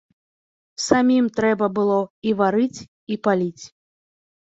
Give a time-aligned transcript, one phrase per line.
[0.85, 1.99] Самім трэба было
[2.31, 2.79] і варыць
[3.13, 3.65] і паліць.